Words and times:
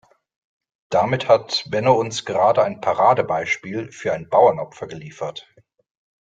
Damit 0.89 1.27
hat 1.27 1.65
Benno 1.69 1.93
uns 1.93 2.25
gerade 2.25 2.63
ein 2.63 2.81
Paradebeispiel 2.81 3.91
für 3.91 4.13
ein 4.13 4.29
Bauernopfer 4.29 4.87
geliefert. 4.87 5.47